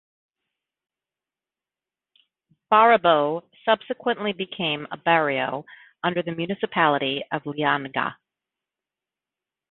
[2.71, 5.63] Barobo subsequently became a barrio
[6.03, 8.15] under the municipality of Lianga.